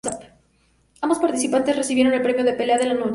Ambos 1.01 1.19
participantes 1.19 1.75
recibieron 1.75 2.11
el 2.15 2.23
premio 2.23 2.43
de 2.43 2.53
"Pelea 2.53 2.79
de 2.79 2.87
la 2.87 2.95
Noche". 2.95 3.09